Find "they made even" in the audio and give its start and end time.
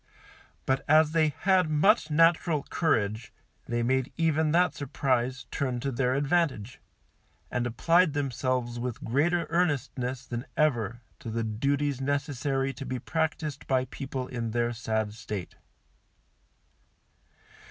3.67-4.51